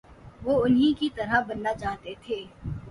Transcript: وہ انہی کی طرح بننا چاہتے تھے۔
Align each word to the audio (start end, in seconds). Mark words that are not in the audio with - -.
وہ 0.43 0.53
انہی 0.65 0.91
کی 0.99 1.09
طرح 1.15 1.39
بننا 1.47 1.73
چاہتے 1.73 2.13
تھے۔ 2.21 2.43